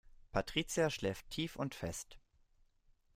[0.31, 2.17] Patricia schläft tief und fest.